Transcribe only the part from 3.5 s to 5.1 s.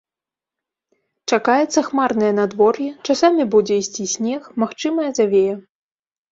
будзе ісці снег, магчымая